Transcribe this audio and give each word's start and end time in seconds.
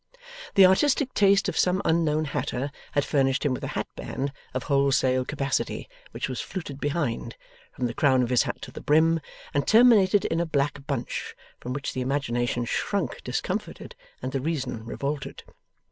The 0.55 0.65
artistic 0.65 1.13
taste 1.13 1.47
of 1.47 1.55
some 1.55 1.79
unknown 1.85 2.25
hatter 2.25 2.71
had 2.93 3.05
furnished 3.05 3.45
him 3.45 3.53
with 3.53 3.63
a 3.63 3.67
hatband 3.77 4.33
of 4.51 4.63
wholesale 4.63 5.23
capacity 5.25 5.87
which 6.09 6.27
was 6.27 6.41
fluted 6.41 6.81
behind, 6.81 7.35
from 7.71 7.85
the 7.85 7.93
crown 7.93 8.23
of 8.23 8.31
his 8.31 8.41
hat 8.41 8.63
to 8.63 8.71
the 8.71 8.81
brim, 8.81 9.19
and 9.53 9.67
terminated 9.67 10.25
in 10.25 10.39
a 10.39 10.45
black 10.47 10.87
bunch, 10.87 11.35
from 11.59 11.73
which 11.73 11.93
the 11.93 12.01
imagination 12.01 12.65
shrunk 12.65 13.21
discomfited 13.23 13.93
and 14.23 14.31
the 14.31 14.41
reason 14.41 14.83
revolted. 14.85 15.43